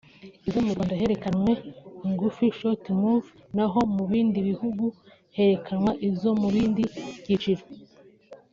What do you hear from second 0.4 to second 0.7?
Izo